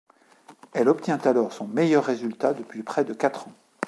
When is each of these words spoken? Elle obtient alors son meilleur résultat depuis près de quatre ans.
Elle 0.73 0.89
obtient 0.89 1.19
alors 1.19 1.53
son 1.53 1.67
meilleur 1.67 2.03
résultat 2.03 2.55
depuis 2.55 2.81
près 2.81 3.05
de 3.05 3.13
quatre 3.13 3.47
ans. 3.49 3.53